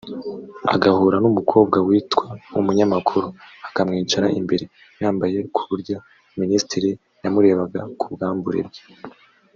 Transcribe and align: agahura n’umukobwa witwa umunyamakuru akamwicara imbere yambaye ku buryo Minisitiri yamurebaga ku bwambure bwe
agahura 0.75 1.17
n’umukobwa 1.19 1.77
witwa 1.87 2.25
umunyamakuru 2.59 3.27
akamwicara 3.67 4.27
imbere 4.39 4.65
yambaye 5.01 5.37
ku 5.53 5.61
buryo 5.69 5.95
Minisitiri 6.39 6.89
yamurebaga 7.23 7.81
ku 7.99 8.05
bwambure 8.15 8.61
bwe 8.67 8.81